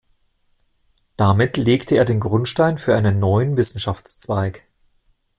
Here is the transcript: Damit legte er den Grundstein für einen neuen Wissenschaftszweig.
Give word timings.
Damit 1.15 1.57
legte 1.57 1.95
er 1.95 2.05
den 2.05 2.19
Grundstein 2.19 2.79
für 2.79 2.95
einen 2.95 3.19
neuen 3.19 3.55
Wissenschaftszweig. 3.55 4.65